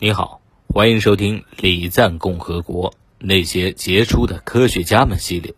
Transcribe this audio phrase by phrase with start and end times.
[0.00, 5.56] 你好，欢迎收听《礼赞共和国那些杰出的科学家们》系列。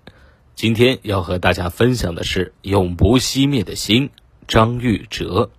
[0.54, 4.08] 今天要和大家分享的是永不熄灭的星——
[4.48, 5.50] 张玉哲。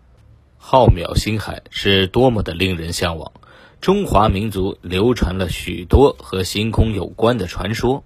[0.57, 3.31] 浩渺星海是多么的令人向往！
[3.81, 8.03] 中华民族流传了许多和星空有关的传说。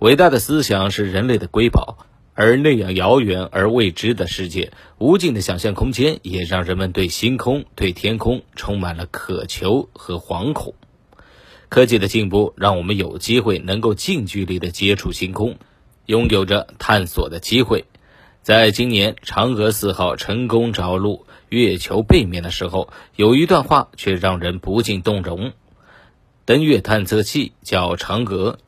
[0.00, 1.96] 伟大的思想是人类的瑰宝。
[2.34, 10.74] 而那样遥远而未知的世界，无尽的想象空间，也让人们对星空、对天空充满了渴求和惶恐。
[11.68, 15.56] 科技的进步让我们有机会能够近距离的接触星空，
[16.06, 17.84] 拥有着探索的机会。
[18.42, 25.52] 在今年嫦娥四号成功着陆月球背面的时候，有一段话却让人不禁动容：
[26.44, 28.58] 登月探测器叫嫦娥，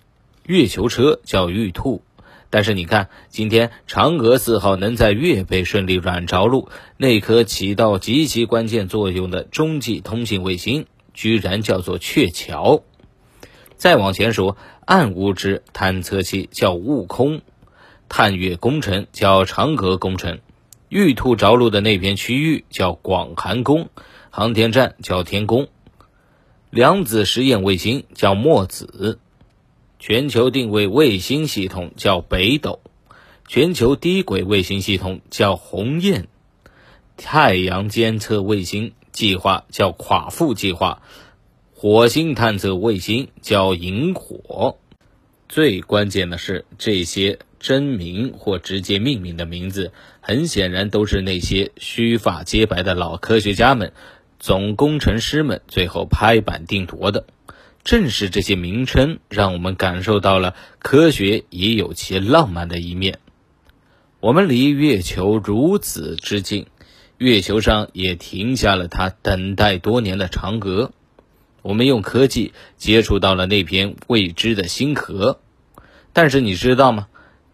[0.44, 2.02] 月球车叫玉兔。
[2.48, 12.82] 但是你看，今天嫦娥四号能在月背顺利软着陆，那颗起到极其关键作用的中继通信卫星，居然叫做鹊桥。
[13.76, 17.42] 再往前说，暗物质探测器叫悟空，
[18.08, 20.38] 探月工程叫嫦娥工程，
[20.88, 23.90] 玉兔着陆的那片区域叫广寒宫，
[24.30, 25.68] 航天站叫天宫，
[26.70, 29.18] 量子实验卫星叫墨子。
[30.08, 32.78] 全球定位卫星系统叫北斗，
[33.48, 36.28] 全球低轨卫星系统叫鸿雁，
[37.16, 41.02] 太阳监测卫星计划叫夸父计划，
[41.74, 44.78] 火星探测卫星叫萤火。
[45.48, 49.90] 最关键的是，这些真名或直接命名的名字，
[50.20, 53.92] 很显然都是那些须发皆白的老科学家们、
[54.38, 57.26] 总工程师们最后拍板定夺的。
[57.86, 63.20] 正是这些名称，让我们感受到了科学也有其浪漫的一面。
[64.18, 66.66] 我们离月球如此之近，
[67.16, 70.90] 月球上也停下了它等待多年的嫦娥。
[71.62, 75.38] 我们用科技接触到了那片未知的星河，
[76.12, 77.06] 但是你知道吗？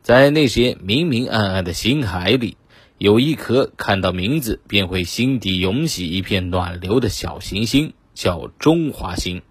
[0.03, 2.57] 在那些明明暗暗的星海里，
[2.97, 9.43] 有一颗看到名字便会心底涌起一片暖流的小行星，叫中华星。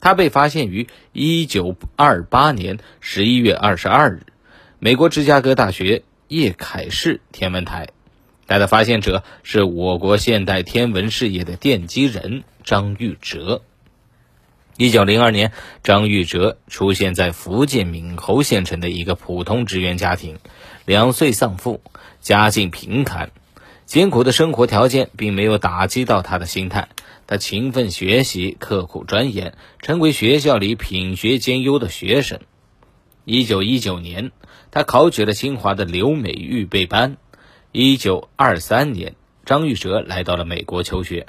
[0.00, 4.26] 它被发现于一九二八年十一月二十二日，
[4.78, 7.88] 美国芝加哥大学叶凯士天文台。
[8.46, 13.62] 它的发现者是我国现代天文事业的奠基人张玉哲。
[14.76, 15.52] 一九零二年，
[15.82, 20.38] 张玉哲出现在福建闽侯县城的一个普通职员家庭，
[20.84, 21.80] 两岁丧父，
[22.20, 23.30] 家境贫寒，
[23.86, 26.88] 艰苦的生活条件并没有打击到他的心态。
[27.28, 32.40] 他勤奋学习，刻苦钻研，成为学校里品学兼优的学生。
[33.24, 34.32] 一九一九年，
[34.72, 37.16] 他考取了清华的留美预备班。
[37.70, 39.14] 一九二三年，
[39.44, 41.28] 张玉哲来到了美国求学。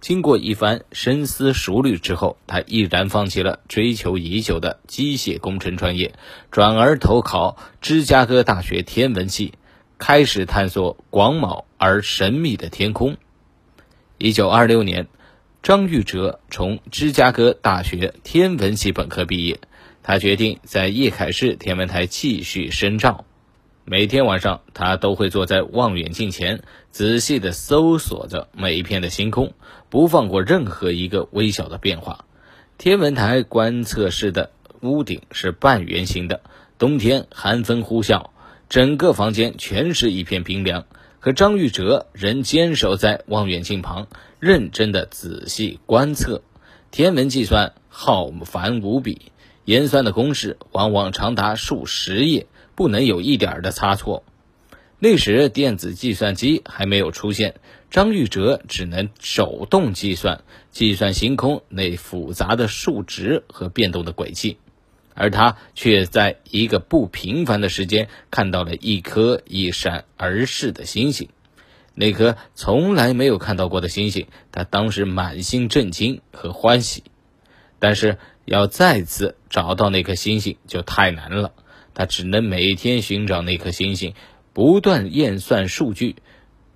[0.00, 6.14] 经过一番深思熟虑之后，他毅然放弃了追求已久的机械工程专业，
[6.50, 9.52] 转而投考芝加哥大学天文系，
[9.98, 13.16] 开始探索广袤而神秘的天空。
[14.16, 15.08] 一九二六年。
[15.64, 19.60] 张玉哲从芝加哥大学天文系本科毕业，
[20.02, 23.24] 他决定在叶凯士天文台继续深造。
[23.84, 29.54] 每天晚上，他都会坐在望远镜前，仔细地搜索着每一片的星空，
[29.88, 32.24] 不放过任何一个微小的变化。
[32.76, 34.50] 天文台观测室的
[34.80, 36.40] 屋顶是半圆形的，
[36.76, 38.30] 冬天寒风呼啸，
[38.68, 40.86] 整个房间全是一片冰凉。
[41.22, 44.08] 可张玉哲仍坚守在望远镜旁，
[44.40, 46.42] 认真的仔细观测。
[46.90, 49.30] 天文计算浩繁无比，
[49.64, 54.24] 严算的公式往往长达数十页，不能有一点的差错。
[54.98, 57.54] 那时电子计算机还没有出现，
[57.88, 64.56] 张玉哲只能手动计算，计算星空那复杂的数值和变动的轨迹。
[65.14, 71.28] 而他却在一个不平凡的时间看到了一颗一闪而逝的星星，
[71.94, 77.04] 那颗从来没有看到过的星星，他当时满心震惊和欢喜。
[77.78, 81.52] 但是要再次找到那颗星星就太难了，
[81.94, 84.14] 他只能每天寻找那颗星星，
[84.52, 86.16] 不断验算数据。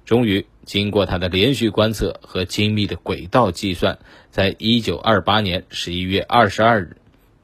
[0.04, 3.98] 终于，经过他的连续观测和精密的轨道计算，
[4.30, 6.96] 在一九二八年十一月二十二日。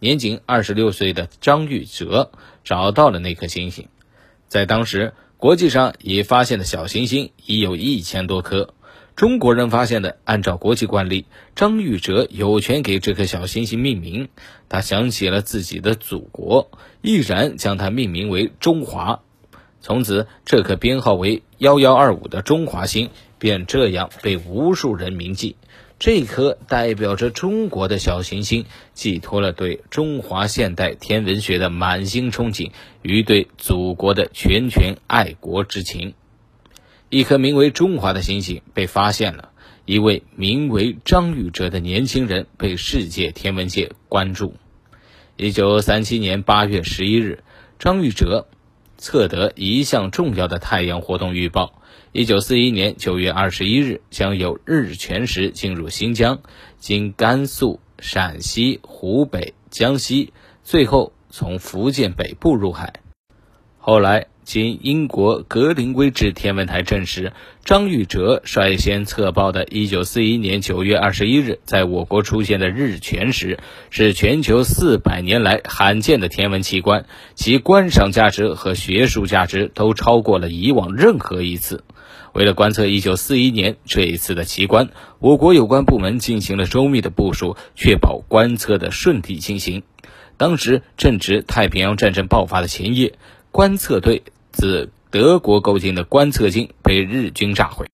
[0.03, 2.33] 年仅二十六岁的张玉哲
[2.65, 3.87] 找到了那颗星星，
[4.49, 8.75] 在当时，国际上已发现的小行星已有一千多颗。
[9.15, 14.29] 中国人发现的，按照国际惯例，张玉哲有权给这颗小行星命名。
[14.69, 19.21] 他想起了自己的祖国，毅然将它命名为中华。
[19.81, 25.55] 从此，这颗编号为幺幺二五的中华星便这样被无数人铭记。
[26.03, 32.73] 这颗代表着中国的小行星，寄托了对中华现代天文学的满心憧憬
[33.03, 36.15] 与对祖国的拳拳爱国之情。
[37.09, 39.51] 一颗名为“中华”的星星被发现了，
[39.85, 44.57] 一位名为张玉哲的年轻人被世界天文界关注。
[45.37, 47.45] 一九三七年八月十一日，
[47.79, 48.49] 张玉哲
[49.03, 51.83] 测得一项重要的太阳活动预报。
[52.13, 56.39] 一九四一年九月二十一日，将有日全食进入新疆，
[56.79, 60.33] 经甘肃、陕西、湖北、江西，
[60.63, 62.93] 最后从福建北部入海。
[63.79, 67.33] 后来，经英国格林威治天文台证实，
[67.65, 73.59] 张玉哲率先测报的1941年9月21日在我国出现的日全食，
[73.91, 81.85] 是全球四百年来罕见的天文奇观，其观赏价值和学术价值都超过了以往任何一次。
[82.33, 89.83] 为了观测1941年这一次的奇观，我国有关部门进行了周密的部署，确保观测的顺利进行。
[90.39, 93.13] 当时正值太平洋战争爆发的前夜，
[93.53, 97.85] 观测队自德国购进的观测镜被日军炸毁。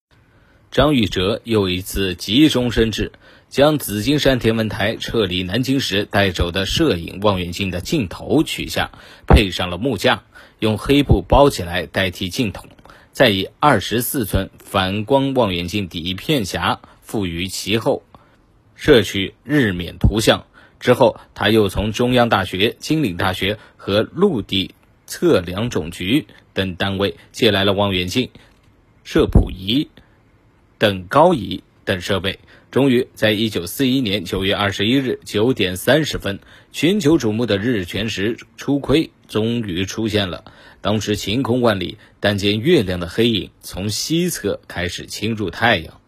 [0.71, 3.11] 张玉哲又一次急中生智，
[3.49, 8.93] 将紫金山天文台撤离南京时带走的摄影望远镜的镜头取下，
[9.27, 10.23] 配上了木架，
[10.61, 12.69] 用黑布包起来代替镜筒。
[13.11, 18.05] 再以二十四寸反光望远镜底片匣附于其后，
[18.77, 20.47] 摄取日冕图像
[20.79, 24.77] 之后，他又从中央大学、金陵大学和陆地
[25.09, 28.31] 测量总局等单位借来了望远镜、
[29.03, 29.89] 摄谱仪
[30.77, 32.39] 等高仪等设备。
[32.71, 36.39] 终于在一九四一年九月二十一日九点三十分，
[36.71, 40.45] 全球瞩目的日全食初窥终于出现了。
[40.83, 45.99] 当时晴空万里，但见月亮的黑影从西侧开始侵入太阳。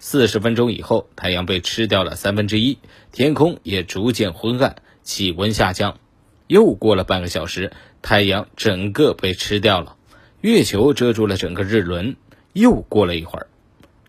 [0.00, 2.78] 四十分钟以后，太阳被吃掉了三分之一，
[3.12, 6.00] 天空也逐渐昏暗，气温下降。
[6.48, 7.72] 又过了半个小时，
[8.04, 9.96] 太阳整个被吃掉了，
[10.42, 12.16] 月球遮住了整个日轮。
[12.52, 13.46] 又过了一会儿，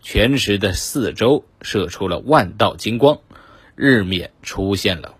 [0.02, 3.20] 全食的四周射出了万道金光，
[3.74, 5.14] 日冕出现了。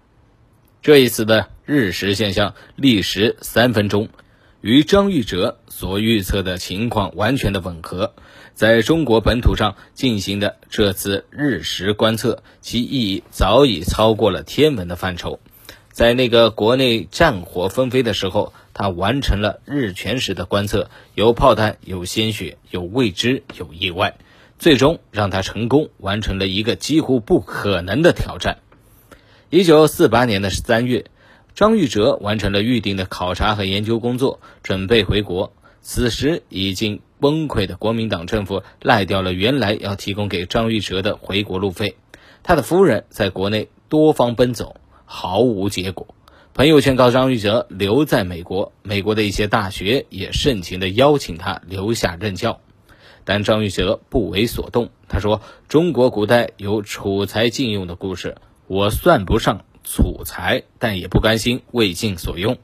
[0.83, 4.11] 这一次的日食现象历时三分钟。
[4.61, 8.15] 与张玉哲所预测的情况完全的吻合，
[8.53, 15.41] 在中国本土上进行的这次日食观测，其意义早已超过了天文的范畴。
[15.93, 24.19] 在那个国内战火纷飞的时候，他完成了日全食的观测，有炮弹，有鲜血，有未知，有意外，
[24.59, 28.59] 最终让他成功完成了一个几乎不可能的挑战。
[29.49, 31.07] 一九四八年的三月。
[31.55, 35.55] 张玉哲完成了预定的考察和研究工作，准备回国。
[35.81, 41.97] 此时已经崩溃的国民党政府赖掉了原来要提供给张玉哲的回国路费。
[42.43, 44.77] 他的夫人在国内多方奔走，
[45.07, 46.09] 毫无结果。
[46.57, 52.61] 朋友劝告张玉哲留在美国，美国的一些大学也盛情地邀请他留下任教，
[53.27, 54.89] 但张玉哲不为所动。
[55.07, 58.37] 他说：“中国古代有储才禁用的故事，
[58.69, 62.57] 我算不上。”储才，但也不甘心为尽所用。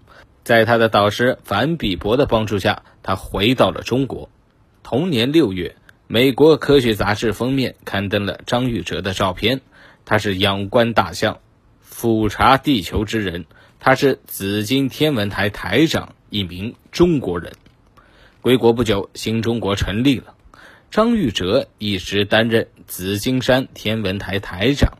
[0.43, 4.31] 在他的导师樊比伯的帮助下，他回到了中国。
[4.83, 9.61] 同年六月，美国科学杂志封面刊登了张玉哲的照片。
[10.07, 11.41] 他是仰观大象、
[11.83, 13.45] 俯察地球之人。
[13.85, 17.53] 他是紫金天文台台长，一名中国人。
[18.41, 20.37] 归国不久，新中国成立了。
[20.93, 24.99] 张玉哲一直担任紫金山天文台台长。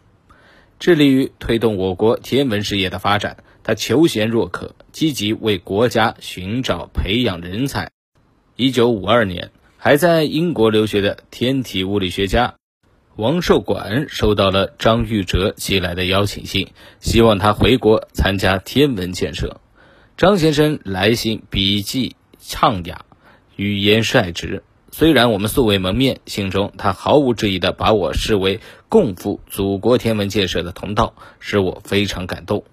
[0.81, 7.93] 致力于推动我国天文事业的发展，他求贤若渴，积极为国家寻找培养人才。
[8.57, 12.57] 一九五二年，还在英国留学的天体物理学家
[13.17, 19.61] 王寿管收到了张玉哲寄来的邀请信，希望他回国参加天文建设。
[20.17, 23.05] 张先生来信笔迹畅雅，
[23.55, 24.63] 语言率直。
[24.91, 32.65] 虽然我们素未谋面，信中他毫无质疑地把我视为共赴祖国天文建设的同道，使我非常感动。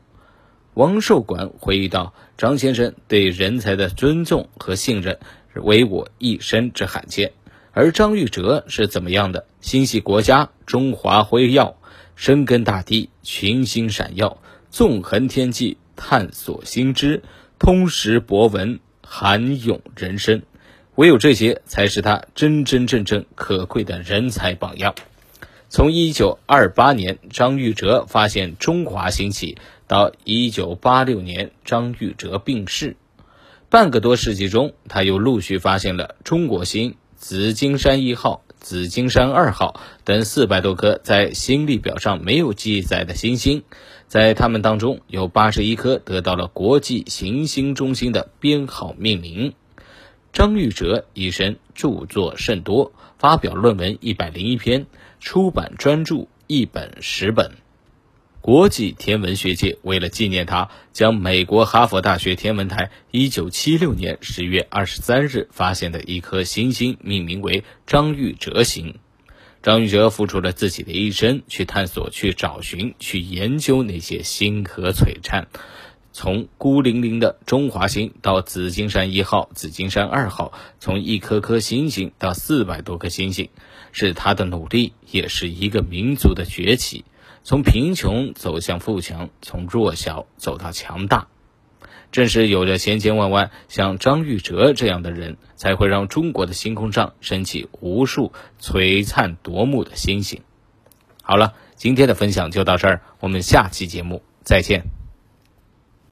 [0.74, 5.20] 王寿管回忆道：“张先生对人才的尊重和信任，
[5.56, 7.34] 为我一生之罕见。
[7.72, 9.46] 而张玉哲是怎么样的？
[9.62, 11.76] 心系国家，中华辉耀，
[12.16, 17.22] 深耕大地，群星闪耀，纵横天际，探索新知，
[17.58, 20.42] 通识博文，涵咏人生。”
[20.96, 24.94] 唯有这些，才是他真真正正可贵的人才榜样。
[25.70, 29.58] 从一九二八年张玉哲发现中华兴起，
[29.88, 32.98] 到一九八六年张玉哲病逝，
[33.70, 43.64] 半个多世纪中，他又陆续发现了中国心、紫金山一号、紫金山二号等四百多颗在星历表上没有记载的星星，
[44.08, 49.54] 在它们当中有八十一颗得到了国际行星中心的编号命名。
[50.32, 54.88] 张玉哲一生著作甚多，发表论文一百零一篇，
[55.20, 57.52] 出版专著一本十本。
[58.50, 68.96] 国际天文学界为了纪念他，将美国哈佛大学天文台1976年10月23日发现的一颗行星命名为张玉哲星。
[69.62, 75.46] 张玉哲付出了自己的一生去探索、去找寻、去研究那些星河璀璨，
[76.12, 83.50] 从孤零零的中华星到紫金山一号、紫金山二号，从一颗颗星星到四百多颗星星，
[83.92, 87.06] 是他的努力，也是一个民族的崛起。
[87.44, 91.28] 从贫穷走向富强，从弱小走到强大，
[92.12, 100.42] 正是有着千千万万像张玉哲这样的人，才会让中国的星空上升起无数璀璨夺目的星星。
[101.22, 104.99] 好了，今天的分享就到这儿，我们下期节目再见。